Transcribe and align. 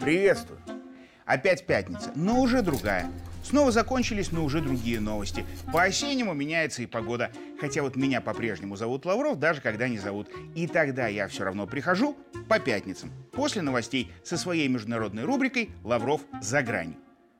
Приветствую. 0.00 0.58
Опять 1.26 1.66
пятница, 1.66 2.12
но 2.14 2.40
уже 2.40 2.62
другая. 2.62 3.10
Снова 3.42 3.70
закончились, 3.70 4.32
но 4.32 4.44
уже 4.44 4.60
другие 4.60 5.00
новости. 5.00 5.44
По-осеннему 5.72 6.32
меняется 6.34 6.82
и 6.82 6.86
погода. 6.86 7.30
Хотя 7.60 7.82
вот 7.82 7.96
меня 7.96 8.20
по-прежнему 8.20 8.76
зовут 8.76 9.04
Лавров, 9.04 9.38
даже 9.38 9.60
когда 9.60 9.88
не 9.88 9.98
зовут. 9.98 10.28
И 10.54 10.66
тогда 10.66 11.08
я 11.08 11.28
все 11.28 11.44
равно 11.44 11.66
прихожу 11.66 12.16
по 12.48 12.58
пятницам. 12.58 13.10
После 13.32 13.60
новостей 13.60 14.10
со 14.24 14.36
своей 14.36 14.68
международной 14.68 15.24
рубрикой 15.24 15.70
«Лавров 15.84 16.22
за 16.40 16.62
гранью». 16.62 16.96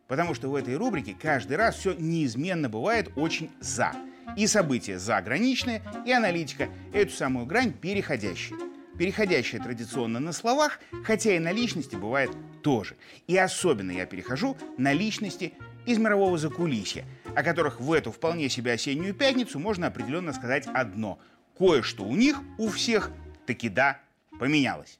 Потому 0.07 0.35
что 0.35 0.49
в 0.49 0.55
этой 0.55 0.77
рубрике 0.77 1.15
каждый 1.19 1.57
раз 1.57 1.77
все 1.77 1.95
неизменно 1.95 2.69
бывает 2.69 3.11
очень 3.17 3.51
«за». 3.61 3.93
И 4.37 4.47
события 4.47 4.99
заграничные, 4.99 5.83
и 6.07 6.13
аналитика 6.13 6.69
эту 6.93 7.13
самую 7.13 7.47
грань 7.47 7.73
переходящие 7.73 8.59
переходящая 8.99 9.63
традиционно 9.63 10.19
на 10.19 10.33
словах, 10.33 10.81
хотя 11.05 11.35
и 11.35 11.39
на 11.39 11.53
личности 11.53 11.97
бывает 11.97 12.31
тоже. 12.63 12.97
И 13.29 13.37
особенно 13.39 13.93
я 13.93 14.05
перехожу 14.05 14.59
на 14.77 14.93
личности 14.93 15.55
из 15.87 15.99
мирового 15.99 16.37
закулисья, 16.37 17.05
о 17.35 17.43
которых 17.43 17.81
в 17.81 17.93
эту 17.93 18.11
вполне 18.11 18.49
себе 18.49 18.73
осеннюю 18.73 19.15
пятницу 19.15 19.59
можно 19.59 19.87
определенно 19.87 20.33
сказать 20.33 20.67
одно. 20.67 21.19
Кое-что 21.57 22.05
у 22.05 22.15
них, 22.15 22.41
у 22.59 22.69
всех, 22.69 23.11
таки 23.47 23.69
да, 23.69 24.01
поменялось. 24.39 24.99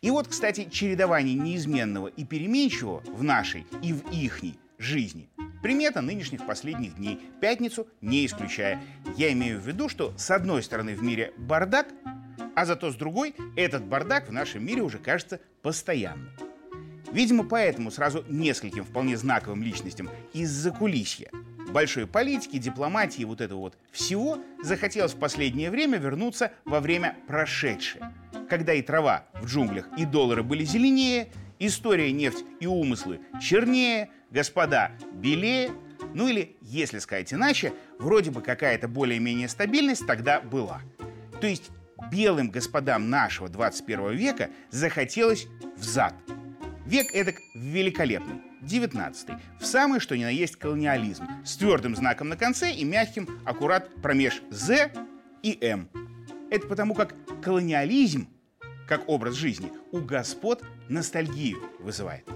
И 0.00 0.10
вот, 0.10 0.28
кстати, 0.28 0.68
чередование 0.70 1.34
неизменного 1.34 2.08
и 2.08 2.24
переменчивого 2.24 3.02
в 3.06 3.22
нашей 3.22 3.66
и 3.82 3.92
в 3.92 4.10
ихней 4.12 4.58
жизни– 4.78 5.28
Примета 5.62 6.00
нынешних 6.00 6.46
последних 6.46 6.94
дней, 6.96 7.18
пятницу 7.40 7.88
не 8.00 8.24
исключая. 8.24 8.80
Я 9.16 9.32
имею 9.32 9.60
в 9.60 9.66
виду, 9.66 9.88
что 9.88 10.14
с 10.16 10.30
одной 10.30 10.62
стороны 10.62 10.94
в 10.94 11.02
мире 11.02 11.32
бардак, 11.36 11.88
а 12.54 12.64
зато 12.64 12.92
с 12.92 12.94
другой 12.94 13.34
этот 13.56 13.84
бардак 13.84 14.28
в 14.28 14.32
нашем 14.32 14.64
мире 14.64 14.82
уже 14.82 14.98
кажется 14.98 15.40
постоянным. 15.62 16.30
Видимо, 17.10 17.42
поэтому 17.42 17.90
сразу 17.90 18.24
нескольким 18.28 18.84
вполне 18.84 19.16
знаковым 19.16 19.62
личностям 19.62 20.08
из-за 20.32 20.70
кулисья, 20.70 21.30
большой 21.70 22.06
политики, 22.06 22.58
дипломатии, 22.58 23.24
вот 23.24 23.40
этого 23.40 23.58
вот 23.58 23.78
всего 23.90 24.38
захотелось 24.62 25.14
в 25.14 25.18
последнее 25.18 25.70
время 25.70 25.98
вернуться 25.98 26.52
во 26.64 26.80
время 26.80 27.16
прошедшее, 27.26 28.12
когда 28.48 28.72
и 28.74 28.82
трава 28.82 29.26
в 29.34 29.46
джунглях, 29.46 29.88
и 29.96 30.04
доллары 30.04 30.42
были 30.42 30.64
зеленее, 30.64 31.28
история, 31.58 32.12
нефть 32.12 32.44
и 32.60 32.66
умыслы 32.66 33.20
чернее, 33.40 34.10
господа 34.30 34.92
белее, 35.12 35.70
ну 36.14 36.28
или, 36.28 36.56
если 36.62 36.98
сказать 36.98 37.32
иначе, 37.32 37.72
вроде 37.98 38.30
бы 38.30 38.40
какая-то 38.40 38.88
более-менее 38.88 39.48
стабильность 39.48 40.06
тогда 40.06 40.40
была. 40.40 40.80
То 41.40 41.46
есть 41.46 41.70
белым 42.10 42.50
господам 42.50 43.10
нашего 43.10 43.48
21 43.48 44.12
века 44.12 44.50
захотелось 44.70 45.46
взад. 45.76 46.14
Век 46.86 47.14
эдак 47.14 47.36
великолепный, 47.54 48.40
19 48.62 49.30
в 49.60 49.66
самый 49.66 50.00
что 50.00 50.16
ни 50.16 50.24
на 50.24 50.30
есть 50.30 50.56
колониализм, 50.56 51.26
с 51.44 51.56
твердым 51.56 51.94
знаком 51.94 52.28
на 52.28 52.36
конце 52.36 52.72
и 52.72 52.84
мягким 52.84 53.28
аккурат 53.44 53.90
промеж 54.00 54.42
«З» 54.50 54.90
и 55.42 55.58
«М». 55.60 55.88
Это 56.50 56.66
потому 56.66 56.94
как 56.94 57.14
колониализм 57.42 58.28
как 58.88 59.08
образ 59.08 59.34
жизни, 59.34 59.70
у 59.92 59.98
господ 60.00 60.64
ностальгию 60.88 61.58
вызывает. 61.78 62.26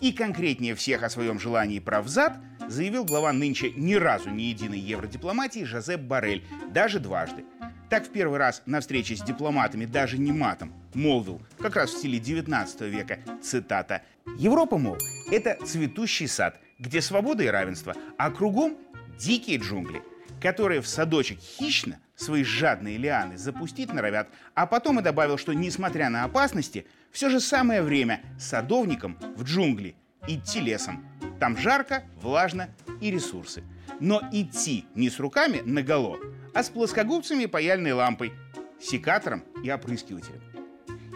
И 0.00 0.12
конкретнее 0.12 0.74
всех 0.74 1.02
о 1.02 1.10
своем 1.10 1.38
желании 1.38 1.78
прав 1.78 2.08
зад 2.08 2.38
заявил 2.66 3.04
глава 3.04 3.32
нынче 3.32 3.70
ни 3.72 3.94
разу 3.94 4.30
не 4.30 4.46
единой 4.46 4.78
евродипломатии 4.78 5.64
Жозеп 5.64 6.00
Барель, 6.00 6.44
даже 6.70 6.98
дважды. 6.98 7.44
Так 7.90 8.06
в 8.06 8.10
первый 8.10 8.38
раз 8.38 8.62
на 8.64 8.80
встрече 8.80 9.16
с 9.16 9.22
дипломатами 9.22 9.84
даже 9.84 10.16
не 10.16 10.32
матом 10.32 10.72
молвил, 10.94 11.42
как 11.58 11.76
раз 11.76 11.90
в 11.90 11.98
стиле 11.98 12.18
19 12.18 12.80
века, 12.82 13.18
цитата, 13.42 14.02
«Европа, 14.38 14.78
мол, 14.78 14.96
это 15.30 15.58
цветущий 15.64 16.26
сад, 16.26 16.58
где 16.78 17.02
свобода 17.02 17.44
и 17.44 17.48
равенство, 17.48 17.94
а 18.16 18.30
кругом 18.30 18.78
дикие 19.18 19.58
джунгли, 19.58 20.02
которые 20.40 20.80
в 20.80 20.88
садочек 20.88 21.38
хищно 21.40 22.00
свои 22.16 22.44
жадные 22.44 22.98
лианы 22.98 23.38
запустить 23.38 23.92
норовят, 23.92 24.28
а 24.54 24.66
потом 24.66 25.00
и 25.00 25.02
добавил, 25.02 25.38
что, 25.38 25.52
несмотря 25.52 26.10
на 26.10 26.24
опасности, 26.24 26.86
все 27.10 27.28
же 27.28 27.40
самое 27.40 27.82
время 27.82 28.22
садовникам 28.38 29.18
в 29.36 29.44
джунгли 29.44 29.96
идти 30.26 30.60
лесом. 30.60 31.04
Там 31.40 31.56
жарко, 31.56 32.04
влажно 32.16 32.68
и 33.00 33.10
ресурсы. 33.10 33.64
Но 34.00 34.22
идти 34.32 34.86
не 34.94 35.10
с 35.10 35.18
руками 35.18 35.62
наголо, 35.64 36.18
а 36.54 36.62
с 36.62 36.70
плоскогубцами 36.70 37.44
и 37.44 37.48
паяльной 37.48 37.92
лампой, 37.92 38.32
секатором 38.80 39.44
и 39.62 39.70
опрыскивателем. 39.70 40.51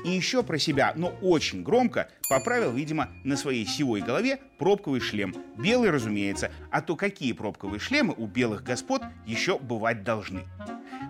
И 0.07 0.11
еще 0.11 0.45
про 0.45 0.57
себя, 0.57 0.93
но 0.95 1.09
очень 1.21 1.65
громко, 1.65 2.09
поправил, 2.29 2.71
видимо, 2.71 3.09
на 3.25 3.37
своей 3.37 3.67
сивой 3.67 4.03
голове 4.03 4.39
пробковый 4.57 5.01
шлем. 5.01 5.35
Белый, 5.59 5.91
разумеется, 5.91 6.53
а 6.71 6.81
то 6.81 6.95
какие 6.95 7.33
пробковые 7.33 7.81
шлемы 7.81 8.15
у 8.17 8.29
белых 8.29 8.63
господ 8.63 9.03
еще 9.27 9.59
бывать 9.59 10.05
должны. 10.05 10.45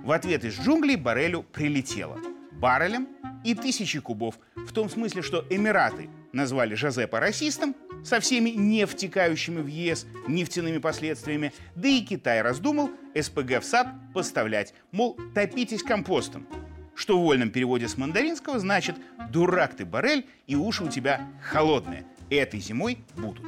В 0.03 0.13
ответ 0.13 0.45
из 0.47 0.59
джунглей 0.59 0.97
Барелю 0.97 1.43
прилетело. 1.43 2.19
Баррелем 2.53 3.07
и 3.45 3.55
тысячи 3.55 4.01
кубов. 4.01 4.39
В 4.55 4.73
том 4.73 4.89
смысле, 4.89 5.21
что 5.21 5.45
Эмираты 5.51 6.09
назвали 6.33 6.75
Жозепа 6.75 7.21
расистом 7.21 7.77
со 8.03 8.19
всеми 8.19 8.49
не 8.49 8.87
втекающими 8.87 9.61
в 9.61 9.67
ЕС 9.67 10.07
нефтяными 10.27 10.79
последствиями, 10.79 11.53
да 11.75 11.87
и 11.87 12.01
Китай 12.01 12.41
раздумал 12.41 12.89
СПГ 13.15 13.61
в 13.61 13.65
САД 13.65 13.89
поставлять, 14.15 14.73
мол, 14.91 15.19
топитесь 15.35 15.83
компостом. 15.83 16.47
Что 16.97 17.19
в 17.19 17.23
вольном 17.23 17.51
переводе 17.51 17.89
с 17.89 17.99
мандаринского 17.99 18.59
значит 18.59 18.97
«дурак 19.31 19.77
ты, 19.77 19.85
Барель, 19.85 20.27
и 20.47 20.57
уши 20.57 20.83
у 20.83 20.89
тебя 20.89 21.29
холодные. 21.43 22.07
Этой 22.31 22.59
зимой 22.59 22.99
будут». 23.17 23.45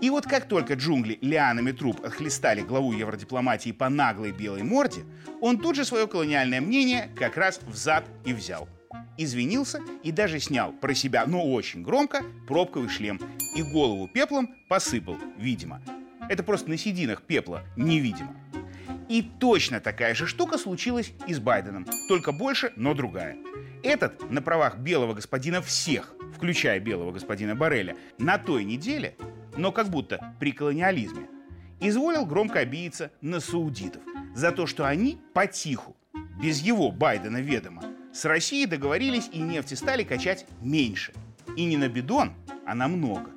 И 0.00 0.08
вот 0.08 0.24
как 0.24 0.46
только 0.46 0.74
джунгли 0.74 1.18
лианами 1.20 1.72
труп 1.72 2.00
отхлестали 2.02 2.62
главу 2.62 2.92
евродипломатии 2.92 3.72
по 3.72 3.90
наглой 3.90 4.32
белой 4.32 4.62
морде, 4.62 5.02
он 5.40 5.58
тут 5.58 5.74
же 5.76 5.84
свое 5.84 6.06
колониальное 6.06 6.60
мнение 6.60 7.10
как 7.16 7.36
раз 7.36 7.60
взад 7.66 8.04
и 8.24 8.32
взял. 8.32 8.68
Извинился 9.18 9.80
и 10.02 10.12
даже 10.12 10.40
снял 10.40 10.72
про 10.72 10.94
себя, 10.94 11.26
но 11.26 11.44
очень 11.52 11.82
громко, 11.82 12.22
пробковый 12.46 12.88
шлем 12.88 13.20
и 13.54 13.62
голову 13.62 14.08
пеплом 14.08 14.54
посыпал, 14.68 15.18
видимо. 15.36 15.82
Это 16.30 16.42
просто 16.42 16.70
на 16.70 16.78
сединах 16.78 17.22
пепла 17.22 17.64
невидимо. 17.76 18.34
И 19.10 19.22
точно 19.22 19.80
такая 19.80 20.14
же 20.14 20.26
штука 20.26 20.56
случилась 20.56 21.12
и 21.26 21.34
с 21.34 21.38
Байденом, 21.38 21.84
только 22.08 22.32
больше, 22.32 22.72
но 22.76 22.94
другая. 22.94 23.36
Этот 23.82 24.30
на 24.30 24.40
правах 24.40 24.78
белого 24.78 25.12
господина 25.12 25.60
всех, 25.60 26.14
включая 26.34 26.80
белого 26.80 27.12
господина 27.12 27.54
Барреля, 27.54 27.96
на 28.18 28.38
той 28.38 28.64
неделе 28.64 29.16
но 29.56 29.72
как 29.72 29.90
будто 29.90 30.34
при 30.38 30.52
колониализме, 30.52 31.26
изволил 31.80 32.26
громко 32.26 32.60
обидеться 32.60 33.10
на 33.20 33.40
саудитов 33.40 34.02
за 34.34 34.52
то, 34.52 34.66
что 34.66 34.86
они 34.86 35.20
потиху, 35.34 35.96
без 36.42 36.60
его 36.60 36.90
Байдена 36.90 37.38
ведома, 37.38 37.82
с 38.12 38.24
Россией 38.24 38.66
договорились 38.66 39.28
и 39.32 39.38
нефти 39.38 39.74
стали 39.74 40.02
качать 40.02 40.46
меньше. 40.60 41.12
И 41.56 41.64
не 41.64 41.76
на 41.76 41.88
бидон, 41.88 42.32
а 42.64 42.74
на 42.74 42.88
много. 42.88 43.30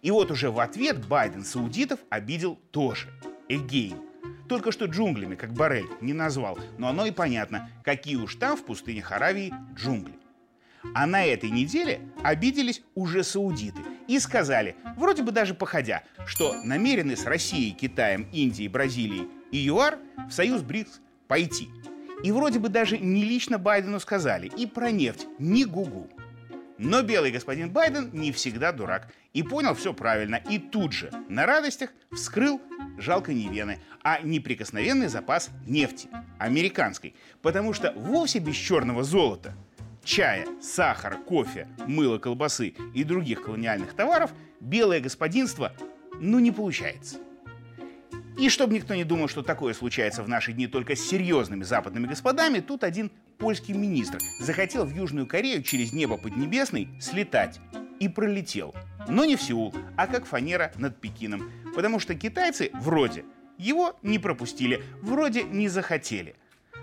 И 0.00 0.10
вот 0.10 0.30
уже 0.30 0.50
в 0.50 0.60
ответ 0.60 1.06
Байден 1.06 1.44
саудитов 1.44 2.00
обидел 2.08 2.56
тоже. 2.70 3.08
Эгейн. 3.48 3.98
Только 4.48 4.72
что 4.72 4.86
джунглями, 4.86 5.34
как 5.34 5.52
Барель, 5.52 5.88
не 6.00 6.12
назвал, 6.12 6.58
но 6.78 6.88
оно 6.88 7.06
и 7.06 7.10
понятно, 7.10 7.70
какие 7.84 8.16
уж 8.16 8.36
там 8.36 8.56
в 8.56 8.64
пустынях 8.64 9.12
Аравии 9.12 9.52
джунгли. 9.74 10.14
А 10.94 11.06
на 11.06 11.24
этой 11.24 11.50
неделе 11.50 12.00
обиделись 12.22 12.82
уже 12.94 13.24
саудиты 13.24 13.80
и 14.06 14.18
сказали, 14.18 14.76
вроде 14.96 15.22
бы 15.22 15.32
даже 15.32 15.54
походя, 15.54 16.04
что 16.26 16.54
намерены 16.62 17.16
с 17.16 17.26
Россией, 17.26 17.72
Китаем, 17.72 18.28
Индией, 18.32 18.68
Бразилией 18.68 19.28
и 19.50 19.58
ЮАР 19.58 19.98
в 20.28 20.32
союз 20.32 20.62
БРИКС 20.62 21.00
пойти. 21.26 21.68
И 22.22 22.32
вроде 22.32 22.58
бы 22.58 22.68
даже 22.68 22.98
не 22.98 23.24
лично 23.24 23.58
Байдену 23.58 24.00
сказали 24.00 24.50
и 24.56 24.66
про 24.66 24.90
нефть, 24.90 25.26
ни 25.38 25.64
гугу. 25.64 26.08
Но 26.78 27.02
белый 27.02 27.32
господин 27.32 27.70
Байден 27.70 28.10
не 28.12 28.32
всегда 28.32 28.72
дурак 28.72 29.12
и 29.32 29.42
понял 29.42 29.74
все 29.74 29.92
правильно. 29.92 30.36
И 30.36 30.58
тут 30.58 30.92
же 30.92 31.10
на 31.28 31.44
радостях 31.44 31.90
вскрыл, 32.12 32.62
жалко 32.96 33.32
не 33.32 33.48
вены, 33.48 33.80
а 34.02 34.20
неприкосновенный 34.20 35.08
запас 35.08 35.50
нефти, 35.66 36.08
американской. 36.38 37.14
Потому 37.42 37.72
что 37.72 37.92
вовсе 37.96 38.38
без 38.38 38.54
черного 38.54 39.02
золота– 39.02 39.54
чая, 40.08 40.46
сахара, 40.62 41.18
кофе, 41.18 41.68
мыла, 41.86 42.18
колбасы 42.18 42.74
и 42.94 43.04
других 43.04 43.42
колониальных 43.42 43.92
товаров 43.92 44.32
белое 44.58 45.00
господинство 45.00 45.74
ну 46.18 46.38
не 46.38 46.50
получается. 46.50 47.18
И 48.38 48.48
чтобы 48.48 48.74
никто 48.74 48.94
не 48.94 49.04
думал, 49.04 49.28
что 49.28 49.42
такое 49.42 49.74
случается 49.74 50.22
в 50.22 50.28
наши 50.28 50.52
дни 50.52 50.66
только 50.66 50.96
с 50.96 51.00
серьезными 51.00 51.62
западными 51.62 52.06
господами, 52.06 52.60
тут 52.60 52.84
один 52.84 53.10
польский 53.38 53.74
министр 53.74 54.18
захотел 54.40 54.84
в 54.84 54.94
Южную 54.94 55.26
Корею 55.26 55.62
через 55.62 55.92
небо 55.92 56.16
Поднебесной 56.16 56.88
слетать 57.00 57.60
и 58.00 58.08
пролетел. 58.08 58.74
Но 59.08 59.24
не 59.24 59.36
в 59.36 59.42
Сеул, 59.42 59.74
а 59.96 60.06
как 60.06 60.26
фанера 60.26 60.72
над 60.76 61.00
Пекином, 61.00 61.50
Потому 61.78 62.00
что 62.00 62.16
китайцы 62.16 62.70
вроде 62.74 63.24
его 63.56 63.96
не 64.02 64.18
пропустили, 64.18 64.82
вроде 65.00 65.44
не 65.44 65.68
захотели. 65.68 66.34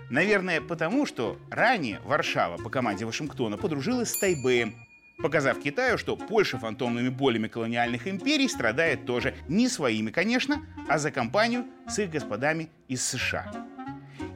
Наверное, 0.08 0.62
потому 0.62 1.04
что 1.04 1.38
ранее 1.50 2.00
Варшава 2.04 2.56
по 2.56 2.70
команде 2.70 3.04
Вашингтона 3.04 3.58
подружилась 3.58 4.10
с 4.10 4.18
Тайбэем, 4.18 4.74
показав 5.18 5.60
Китаю, 5.60 5.98
что 5.98 6.16
Польша 6.16 6.58
фантомными 6.58 7.10
болями 7.10 7.48
колониальных 7.48 8.08
империй 8.08 8.48
страдает 8.48 9.04
тоже 9.04 9.34
не 9.48 9.68
своими, 9.68 10.10
конечно, 10.10 10.62
а 10.88 10.96
за 10.96 11.10
компанию 11.10 11.66
с 11.86 11.98
их 11.98 12.10
господами 12.10 12.70
из 12.88 13.04
США. 13.04 13.52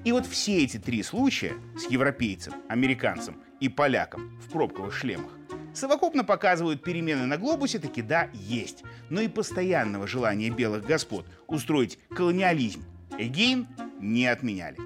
И 0.04 0.12
вот 0.12 0.26
все 0.26 0.64
эти 0.64 0.78
три 0.78 1.02
случая 1.02 1.54
с 1.76 1.90
европейцем, 1.90 2.54
американцем 2.68 3.42
и 3.60 3.68
поляком 3.68 4.38
в 4.40 4.50
пробковых 4.50 4.94
шлемах 4.94 5.30
совокупно 5.74 6.24
показывают 6.24 6.82
перемены 6.82 7.26
на 7.26 7.36
глобусе 7.36 7.78
таки 7.78 8.02
да 8.02 8.28
есть, 8.32 8.82
но 9.08 9.20
и 9.20 9.28
постоянного 9.28 10.06
желания 10.06 10.50
белых 10.50 10.84
господ 10.84 11.26
устроить 11.46 11.98
колониализм 12.10 12.84
Эгейн 13.18 13.68
не 14.00 14.26
отменяли. 14.26 14.78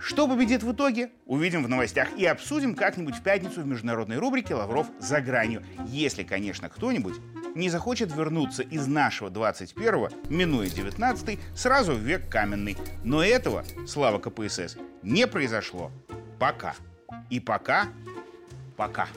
Что 0.00 0.26
победит 0.26 0.64
в 0.64 0.72
итоге, 0.72 1.10
увидим 1.26 1.62
в 1.62 1.68
новостях 1.68 2.08
и 2.16 2.24
обсудим 2.24 2.74
как-нибудь 2.74 3.14
в 3.14 3.22
пятницу 3.22 3.60
в 3.60 3.66
международной 3.66 4.18
рубрике 4.18 4.54
«Лавров 4.54 4.88
за 4.98 5.20
гранью», 5.20 5.62
если, 5.86 6.24
конечно, 6.24 6.68
кто-нибудь 6.68 7.14
не 7.54 7.68
захочет 7.68 8.14
вернуться 8.14 8.62
из 8.62 8.86
нашего 8.86 9.28
21-го, 9.30 10.10
минуя 10.28 10.68
19-й, 10.68 11.38
сразу 11.54 11.94
в 11.94 11.98
век 11.98 12.28
каменный. 12.28 12.76
Но 13.04 13.22
этого, 13.22 13.64
слава 13.86 14.18
КПСС, 14.18 14.76
не 15.02 15.26
произошло. 15.26 15.90
Пока. 16.38 16.74
И 17.30 17.40
пока, 17.40 17.88
пока. 18.76 19.08